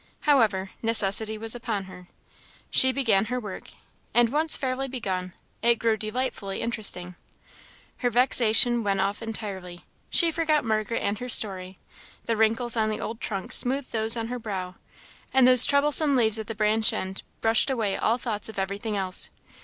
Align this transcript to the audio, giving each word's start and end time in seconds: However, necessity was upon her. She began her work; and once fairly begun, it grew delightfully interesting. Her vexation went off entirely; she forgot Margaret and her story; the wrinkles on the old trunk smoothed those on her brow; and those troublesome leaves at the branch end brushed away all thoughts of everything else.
However, 0.21 0.71
necessity 0.81 1.37
was 1.37 1.53
upon 1.53 1.83
her. 1.83 2.07
She 2.71 2.91
began 2.91 3.25
her 3.25 3.39
work; 3.39 3.65
and 4.15 4.29
once 4.29 4.57
fairly 4.57 4.87
begun, 4.87 5.33
it 5.61 5.75
grew 5.75 5.95
delightfully 5.95 6.59
interesting. 6.59 7.13
Her 7.97 8.09
vexation 8.09 8.83
went 8.83 8.99
off 8.99 9.21
entirely; 9.21 9.85
she 10.09 10.31
forgot 10.31 10.65
Margaret 10.65 11.03
and 11.03 11.19
her 11.19 11.29
story; 11.29 11.77
the 12.25 12.35
wrinkles 12.35 12.75
on 12.75 12.89
the 12.89 12.99
old 12.99 13.21
trunk 13.21 13.51
smoothed 13.51 13.91
those 13.91 14.17
on 14.17 14.29
her 14.29 14.39
brow; 14.39 14.73
and 15.31 15.47
those 15.47 15.67
troublesome 15.67 16.15
leaves 16.15 16.39
at 16.39 16.47
the 16.47 16.55
branch 16.55 16.93
end 16.93 17.21
brushed 17.39 17.69
away 17.69 17.95
all 17.95 18.17
thoughts 18.17 18.49
of 18.49 18.57
everything 18.57 18.97
else. 18.97 19.29